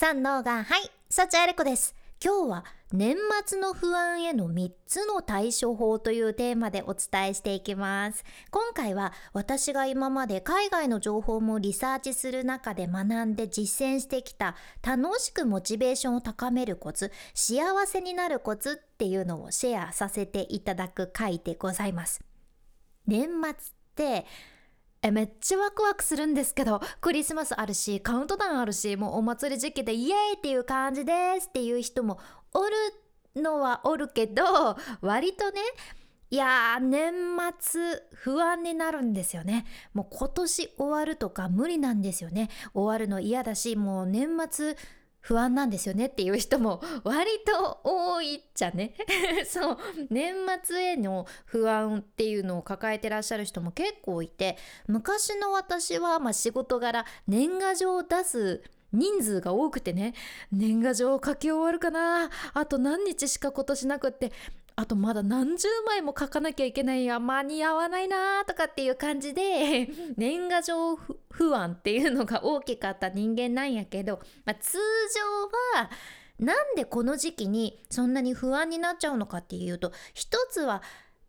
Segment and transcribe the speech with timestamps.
[0.00, 1.94] 三能がはい幸あれ子です。
[2.24, 8.24] 今日は年末の不安への3つの対処法というテーマでお伝えしていきます。
[8.50, 22.24] 今回は私が今まで海外の情報もリサーチする中で学んで実践してきた楽しくモチベーションを高めるコツ幸せになるコツっていうのをシェアさせていただく回でございます。
[23.06, 23.54] 年末っ
[23.96, 24.24] て
[25.02, 32.18] えめっちゃワクワクするんですけどクリスマスあるしカウントダウンあるしもうお祭り時期でイエーイっていう感じですっていう人も
[32.52, 32.70] おる
[33.40, 34.42] のはおるけど
[35.00, 35.60] 割とね
[36.32, 37.12] いやー年
[37.58, 37.80] 末
[38.12, 39.66] 不安になるんですよね。
[39.94, 42.50] もう今年終わるとか無理なんですよね。
[42.72, 44.76] 終わるの嫌だしもう年末
[45.20, 48.94] 不安なんですよねっていう人も 割と多いっちゃね。
[49.46, 49.78] そう。
[50.10, 54.56] 年末への不安っていうのを抱えてらっしゃる人も結構いて
[54.86, 60.14] 昔の私はまあ仕事柄年賀状を出す人数が多くてね。
[60.50, 62.30] 年賀状を書き終わるかな。
[62.54, 64.32] あと何日しか今年なくって
[64.80, 70.96] あとまだ何十枚も書かなきゃいけないや間に合わないなとかっていう感じで 年賀状
[71.30, 74.78] 不安っていうのが大きかった人間なんやけど、まあ、通
[75.74, 75.90] 常は
[76.38, 80.82] なんでこの時期にそんなに不安になっちゃうのかっていうと一つは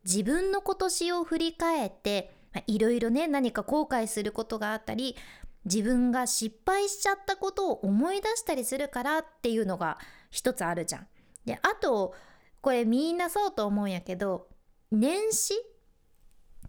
[0.05, 2.33] 自分の今年を振り返って
[2.67, 5.17] いろいろね何か後悔することがあったり
[5.65, 9.97] 自分が失敗しちゃったことを思い出したりするからっていうのが
[10.29, 11.07] 一つあるじゃん。
[11.45, 12.15] であと
[12.61, 14.47] これみんなそうと思うんやけど
[14.91, 15.53] 年始？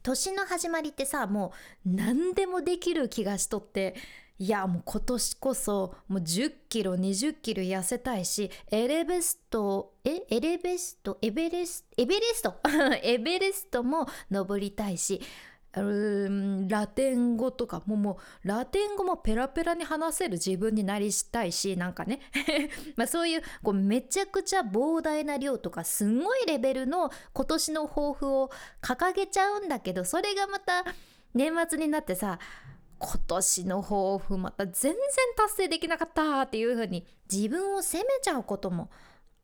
[0.02, 1.52] 年の始まりってさも
[1.86, 3.94] う何でもできる気がしとって
[4.38, 10.22] いやもう今年こそもう1 0キロ2 0キロ痩せたいしエレベストえ？
[10.28, 11.18] エレベスト？
[11.22, 12.54] エベレスエベレスト？
[13.04, 15.20] エベレストも登りたいし
[15.74, 22.20] ラテン語とかももうラテン語もペラペラに話せる自分になりしたいしなんかね。
[22.96, 28.50] まあそういうこうめちゃくちゃ膨大な量とかすごいレベルの今年の抱負を
[28.82, 30.84] 掲げちゃうんだけどそれがまた
[31.32, 32.38] 年末になってさ
[32.98, 34.94] 今年の抱負また全然
[35.36, 38.90] 達成できなかったっていう風に自分を責めちゃうことも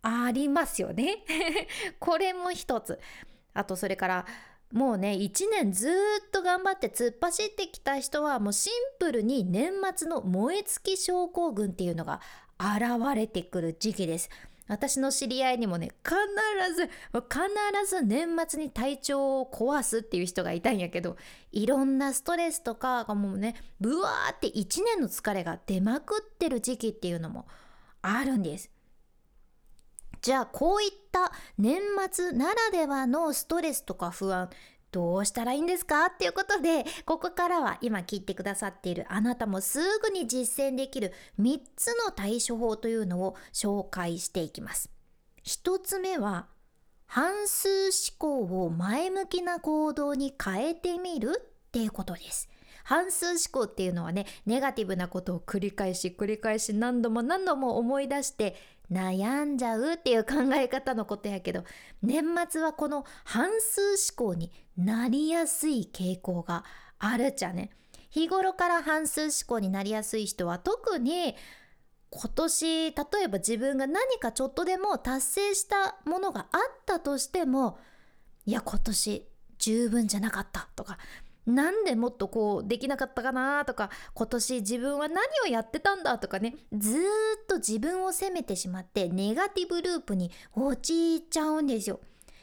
[0.02, 1.24] ありますよね。
[1.98, 3.00] これも一つ。
[3.54, 4.26] あとそれから
[4.72, 12.20] もうね1年ずっと頑張って突っ走ってきた人はもうシンプルに年末の燃え尽き症候群っていうのが
[12.60, 14.28] 現れてくる時期です。
[14.68, 16.14] 私の知り合いにもね必
[16.74, 21.16] ず必ず年末に体調を壊すっていう人がいたんやけど
[21.52, 27.46] いろんなストレスとかがもうねブワーって1年の疲れが出まくってる時期っていうのも
[28.02, 28.70] あるんです。
[30.20, 31.80] じゃあこういった年
[32.10, 34.50] 末ならではのストレスとか不安
[34.90, 36.06] どうしたらいいんですか？
[36.06, 44.90] っていうことでここからは今聞いてくださっているあなたもすぐに実践できる3つの対処法というのを紹介していきます。
[45.44, 46.46] 1つ目は
[47.06, 52.48] 半数思考を前向きな行動に変えてみるっていうことです。
[52.88, 58.56] 半数思考っていうのはねネガティブなことを繰り返し繰り返し何度も何度も思い出して
[58.90, 61.64] 悩んじゃうっていう考え方のことやけど
[62.02, 63.80] 年末はこの半数
[64.16, 66.64] 思考になりやすい傾向が
[66.98, 67.70] あるっちゃね。
[68.08, 71.36] 日頃から半数思考になりやすい人は特に
[72.08, 77.78] 今年例えば自分が何かちょっとでも達成したものがあったとしても
[78.46, 79.28] いや今年
[79.58, 80.96] 十分じゃなかったとか
[81.48, 92.00] なんでもっとこうできなかったかなとか今年自分は何をやってたんだとかねずっと自分を責めてしまってネガティブループに陥っちゃうんですよ。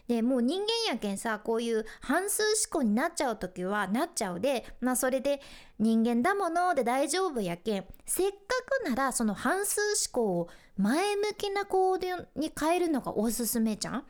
[0.08, 5.42] でもう人間やけんさこういう半数思考になっちゃう時はなっちゃうでまあそれで
[5.80, 8.38] 人間だもので大丈夫やけんせっか
[8.84, 14.04] くならその半数思考を前向きな行動に変えるのがおすすめじゃん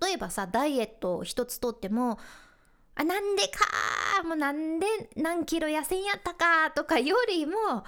[0.00, 2.18] 例えばさダイエットを一つとっても
[2.96, 7.84] あなんでかもうなんで何キロ痩せんやったかとかよりも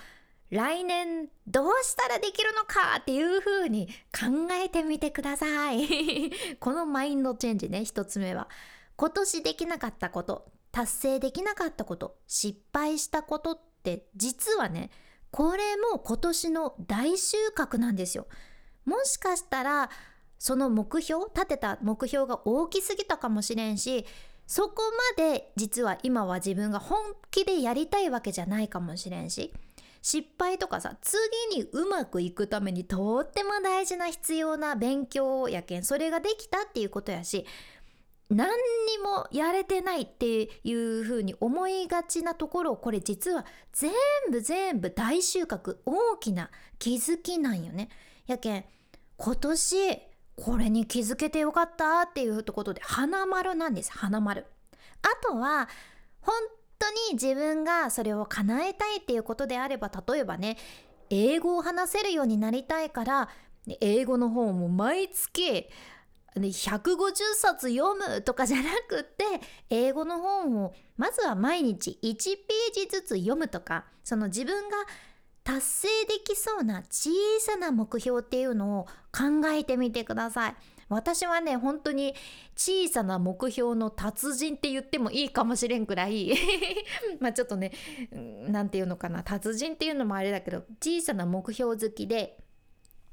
[0.51, 6.31] 来年どうしたらできるのかっていう風に考えてみてください。
[6.61, 8.49] このマインドチェンジね一つ目は。
[8.97, 14.91] 今年できなかったこと達成できなかったこと失敗したことって実はね
[15.31, 18.27] これも今年の大収穫なんですよ。
[18.85, 19.91] もしかしたら
[20.39, 24.07] その目標立てた目標が大きすぎたかもしれんし
[24.47, 24.83] そこ
[25.17, 26.99] まで実は今は自分が本
[27.31, 29.53] 気でやりたいわけじゃないかもしれんし
[30.03, 31.19] 失敗とかさ次
[31.57, 37.45] にうまくいくためにとっても大事な必要な勉強やけんそれができたっていうことやし
[38.29, 38.55] 何に
[39.03, 43.93] もやれてないっていう風に思いがちなところをこれ実は全
[44.31, 47.89] 部全部大収穫大きな気づきなんよね。
[48.27, 48.65] やけん
[49.17, 49.99] 今年
[50.37, 54.47] これに気づけてよかったっていうことで花丸なんです花丸。
[55.03, 55.69] あとは
[56.21, 56.35] 本
[56.79, 60.57] 当に自分がそれを叶えたいっていうことであれば例えばね
[61.11, 63.29] 英語を話せるようになりたいから
[63.81, 65.69] 英語の本を毎月
[66.37, 69.25] 150冊読むとかじゃなくって
[69.71, 74.77] 英語の本をまずは毎日1ページずつ読むとかその自分が
[75.47, 77.09] 達成できそうな小
[77.39, 80.57] さな目標っていうのを考えてみてください。
[80.89, 82.15] 私はね本当に
[82.57, 86.33] 小さな目標の達人って言ってもいいかもしれんくらい
[87.19, 87.73] まあちょっとね
[88.49, 92.39] 何て言うのかな達人っていうのもあれだけど小さな目標好きで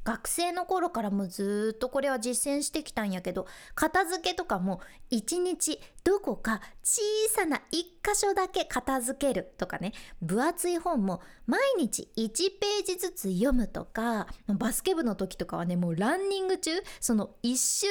[0.04, 9.94] 学生の頃からもずっとこれは実践してきたんやけど片付けとかも一日どこか小さな一箇所だけ片付けるとかね。
[10.22, 12.30] 分厚い本も毎日1
[12.60, 17.88] ページずつ読むとかバスケ部の時とかはねもうランニング中その一周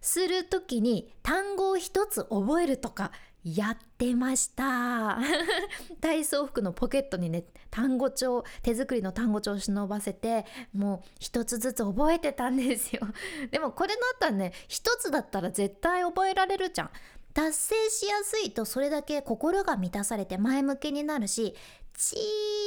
[0.00, 3.12] する時に単語を一つ覚えるとか
[3.44, 5.18] やってました。
[6.00, 13.02] 体操服のポケットにね単語帳手作りの単語帳を忍ばせてもう一つずつ覚えてたんですよ。
[13.50, 16.90] でもこれだったらね一つだったら絶対覚えられるじゃん。
[17.32, 21.54] 達成しやすいとそれだけ心が満たされて前向きになるし
[21.96, 22.16] 小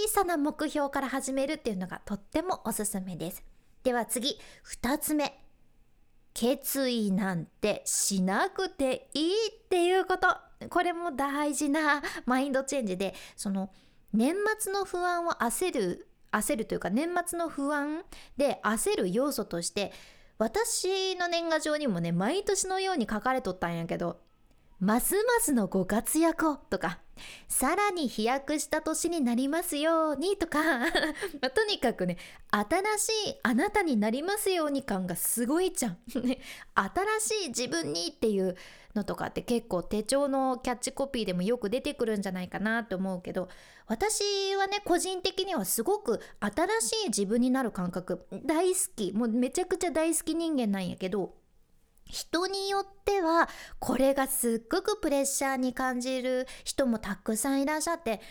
[0.08, 3.44] さな目標から始めるっていうのがとってもおすすめです。
[3.84, 5.38] では次2つ目。
[6.34, 10.51] 決意なんてしなくていいっていうこと。
[10.70, 13.72] これも大事なマインドチェンジでその
[14.14, 18.04] 年末の不安を焦る焦るというか年末の不安
[18.38, 19.92] で焦る要素として
[20.38, 24.20] 私の年賀状にもね毎年のように書かれとったんやけど
[24.82, 26.98] ますますのご活躍をとか
[27.48, 30.60] さらに飛躍した年になりますようにとか
[31.40, 32.18] まあ、とにかくね
[32.50, 35.98] 新しいあなたになりますように感がすごいじゃん。
[36.10, 36.36] 新
[37.20, 38.58] しい自分にっていう
[38.96, 43.50] のとかって結構手帳のキャッチコピーでもよく出てくるんじゃないかなと思うけど
[43.86, 51.36] 私はね個人的にはすごく新しい自分になる感覚大好きもうめちゃくちゃ大好き人間なんやけど
[52.12, 53.50] 人によっては
[53.80, 58.22] これがすっごくプレッシャーに感じる人もたくさんいらっしゃって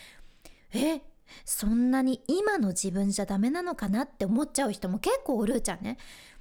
[0.73, 1.01] え
[1.45, 5.97] そんなに今の自分じゃダメなのかなって思っちゃう人も結構おるじゃんね。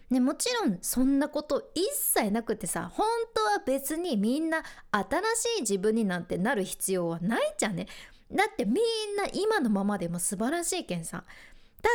[0.10, 5.06] ね、もちろんそんなこと一切なくてさ本当は別にみんな新
[5.56, 7.86] しい自分になんてなる必要はないじゃんね
[8.32, 8.76] だってみん
[9.16, 11.24] な今のままでも素晴らしいけんさ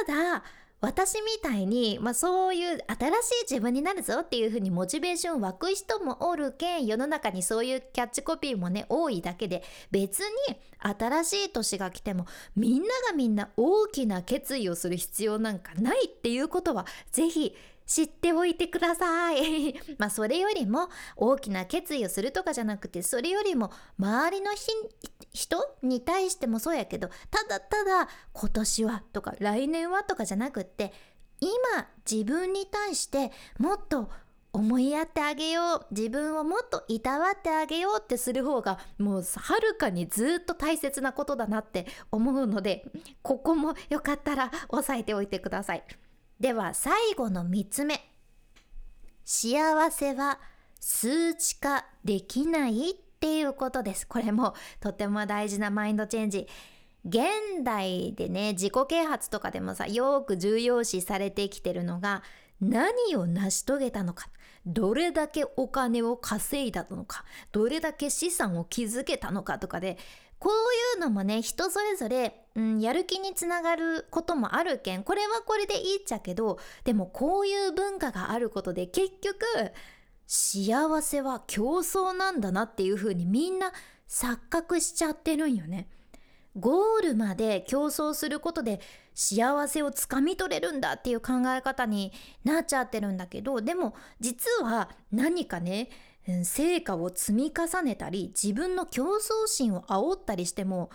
[0.07, 0.45] ただ
[0.85, 2.85] 私みたいに、まあ、そういう新しい
[3.49, 10.27] 自分になるぞっていう風にモチベーション湧く人もおるけん世の中にそういうキャッチコピーもね多いだけで別に
[10.79, 24.53] 新しい年が来てもみんながみんな大きな決意をする必要なんかないっていうことは是非知っておいてください まあそれよりも大きな決意をするとかじゃなくてそれよりも周りの
[25.33, 30.93] 人に対してもそうやけどただただ今年はとか来年はとかじゃなくって
[31.41, 31.51] 今
[32.11, 34.09] 自分に対してもっと
[34.55, 42.87] 思いやってあげよう自分をもっといたわってあげようってする方がもうはるかにずっと大切なことだなって思うので
[43.23, 45.83] ここもよかったら押さえておいてください。
[46.41, 48.01] では最後の3つ目。
[49.25, 50.39] 幸せは
[50.81, 54.07] 数値化できないっていうことです。
[54.07, 56.47] これもとても大事なマインドチェンジ。
[57.07, 57.23] 現
[57.63, 62.23] 代でね自己啓発とかでもさよく重要視されてきてるのが
[62.61, 64.29] 何を成し遂げたのか。
[64.67, 67.25] どれだけお金を稼いだのか。
[67.53, 69.99] どれだけ資産を築けたのかとかで
[70.45, 79.47] こういうのもね人それぞれ、うん、やる気につながることもあるけんこれはこれでいいっちゃけどでもこういう文化があることで結局
[80.27, 83.73] 幸せは競争なんだなっていう風にみんな
[84.07, 85.89] 錯覚しちゃってるんよね。
[86.57, 88.81] ゴールまで競争することで
[89.15, 92.13] 幸せをつかみ取れるんだっていう考え方に
[92.45, 95.89] なっちゃってるんだけどでも実は何かね
[96.45, 100.91] 成果を積み重ねたり自分の競争心を煽ったりしても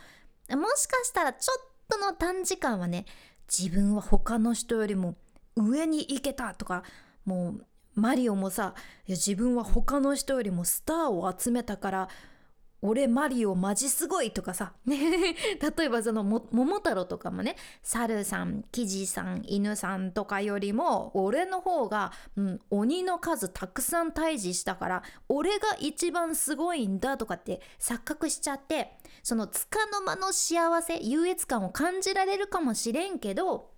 [0.50, 3.06] もしかしたらちょっとの短時間はね
[3.48, 5.16] 自分は他の人よりも
[5.56, 6.84] 上に行けたとか
[7.26, 8.74] もうマリオもさ
[9.08, 12.10] 自分は他の人よりもスターを集めたから
[12.82, 14.74] 俺マリオマジすごいとかさ。
[14.88, 15.36] 例
[15.84, 33.72] えばその桃太郎とかもね猿さんキジさん犬さんとかよりも俺の方が、うん、鬼の数たくさん退治したから俺が一番すごいんだとかって錯覚しちゃってそのつかの間の幸せ優越感を感じられるかもしれんけど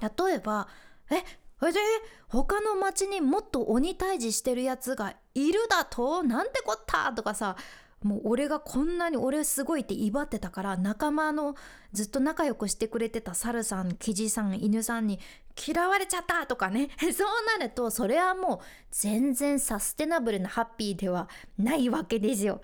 [0.00, 0.68] 例えば
[1.10, 1.22] え
[1.70, 1.78] で
[2.26, 6.24] 他の町にもっと鬼退治してるやつがいるだと？
[6.24, 7.12] なんてこった？
[7.12, 7.56] とかさ
[8.02, 11.54] もう俺がこんなに俺すごいって威張ってたから仲間の
[11.92, 15.20] ずっと仲良くしてくれてた猿さんキジさん犬さんに
[15.66, 18.58] 嫌われちゃったとかね そうなるとそれはもう
[18.90, 21.28] 全然サステナブルなハッピーでは
[21.58, 22.60] ないわけですよ。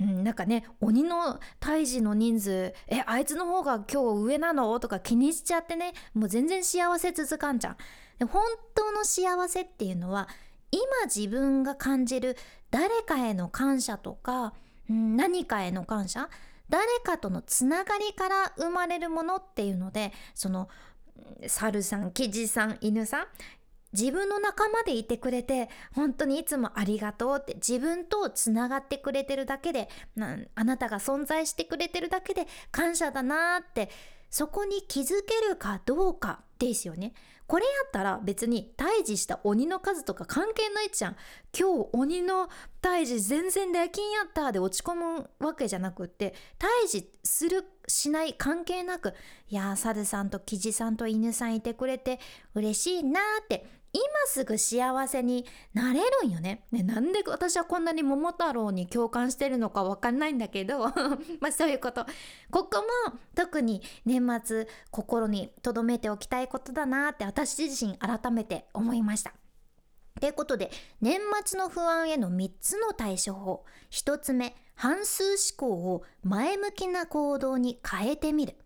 [0.00, 4.80] うん、なんかね鬼の退治の人数えあいつの方が今日上なの？
[4.80, 7.76] とか気にしちゃってねもう全然幸せ続かんじゃん。
[8.26, 8.42] 本
[8.74, 10.28] 当の幸せっていうのは
[10.70, 12.36] 今自分が感じる
[12.70, 14.52] 誰かへの感謝とか
[14.88, 16.28] 何かへの感謝？
[16.68, 20.68] 誰かとのつながりから生まれるものっていうのでその
[21.46, 23.26] 猿さんキジさん犬さん
[23.92, 29.88] 自分の仲間でいてくれて本当にいつもありがとうって自分とつながってくれてるだけで
[30.54, 33.90] あなたが存在してくれてるだけで感謝だなって
[34.30, 37.12] そこに気づけるかどうかですよね。
[37.46, 41.16] これやったら別に退治した鬼の数とか関係ないじゃん。
[41.58, 42.48] 今日鬼の
[42.82, 49.14] 退治全然できんやったで落ち込むわけじゃなくって退治するしない関係なく
[49.48, 52.18] いやー猿さんとキジさんと犬さんいてくれて
[52.54, 56.64] 嬉しいなーって今すぐ幸せになれるんよね。
[56.72, 60.80] ねなんで私はこんなに桃太郎に共感してるのかわかんないんだけど
[61.40, 62.04] まあそういうこと。
[62.50, 69.32] ここも特に年末心に留めておきたいことだなって私自身改めて思いました。
[70.20, 78.56] ということで年末の不安への3つの対処法1つ目半数思考を前向きな行動に変えてみる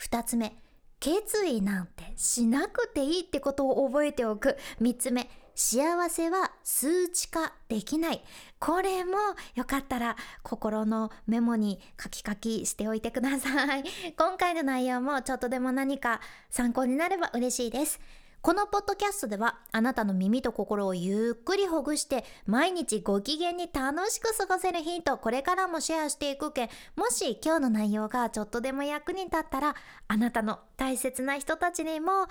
[0.00, 0.56] 2つ目
[1.02, 4.56] 決意なんてしなくていいってことを覚えておく。
[4.80, 8.22] 3つ目幸せは数値化できない。
[8.60, 9.14] これも
[9.56, 13.84] よかったら心のメモに書き書きしておいてください。
[14.16, 17.98] 今回の内容もちょっとでも何か参考になれば嬉しいです。
[18.42, 26.68] このポッドキャストではあなたの耳と心をゆっくりほぐして毎日ご機嫌に楽しく過ごせるヒントこれからもシェアしていくけん。
[26.96, 29.76] もし今日の内容がちょっとでも役に立ったら
[30.08, 32.26] あなたの大切な人たちにも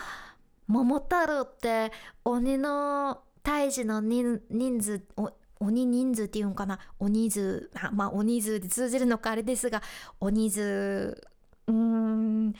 [0.68, 1.94] 桃太郎って
[2.26, 4.42] 鬼の胎児の人
[4.82, 5.02] 数
[5.62, 6.80] 鬼人数っていうんかな？
[7.00, 9.82] 鬼数まあ鬼数で通じるのかあれですが
[10.20, 11.24] 鬼数
[11.68, 12.54] うーん。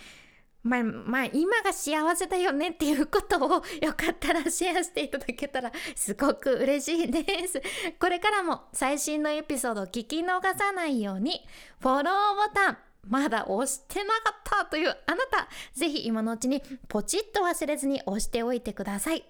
[0.64, 3.50] まあ、まあ、今が幸せだよねっていうことを
[3.82, 7.62] よかったらシェアしていただけたらすごく嬉しいです。
[8.00, 11.42] これからも最新のエピソードを聞き逃さないように
[11.80, 12.78] フォローボタン
[13.08, 19.24] まだ押してなかったというあなた、ぜひ今のうちにポチッと忘れずに押しておいてください。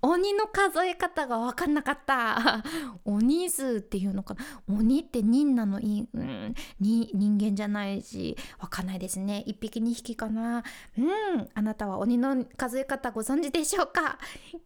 [0.00, 2.62] 鬼の数え方がわかんなかった。
[3.04, 4.44] 鬼数っていうのかな？
[4.68, 5.80] 鬼って人なの？
[5.80, 9.42] い、うん、に人間じゃないし、わかんないですね。
[9.46, 10.62] 一匹二匹かな？
[10.96, 14.18] うん、あなたは鬼の数え方ご存知でしょうか？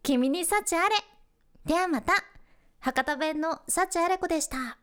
[0.02, 0.96] 君に幸あれ。
[1.64, 2.12] ではまた。
[2.80, 4.78] 博多弁の幸あれ子でした。